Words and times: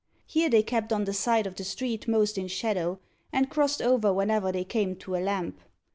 Here 0.25 0.49
they 0.49 0.63
kept 0.63 0.91
on 0.91 1.03
the 1.03 1.13
side 1.13 1.45
of 1.45 1.53
the 1.53 1.63
street 1.63 2.07
most 2.07 2.35
in 2.35 2.47
shadow, 2.47 2.99
and 3.31 3.51
crossed 3.51 3.83
over 3.83 4.11
whenever 4.11 4.51
they 4.51 4.63
came 4.63 4.95
to 4.95 5.15
a 5.15 5.21
lamp. 5.23 5.59